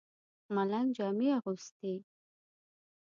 ملنګ 0.55 0.87
جامې 0.97 1.29
اغوستې. 1.39 1.93